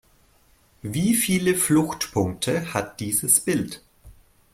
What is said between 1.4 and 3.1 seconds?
Fluchtpunkte hat